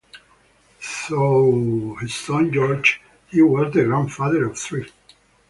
Through 0.79 1.97
his 1.97 2.15
son 2.15 2.51
George, 2.51 2.99
he 3.27 3.43
was 3.43 3.71
the 3.71 3.83
grandfather 3.83 4.45
of 4.47 4.57
three. 4.57 4.89